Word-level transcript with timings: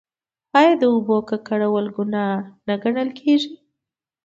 آیا 0.59 0.73
د 0.81 0.83
اوبو 0.93 1.15
ککړول 1.29 1.85
ګناه 1.97 2.33
نه 2.67 2.75
ګڼل 2.83 3.09
کیږي؟ 3.19 3.51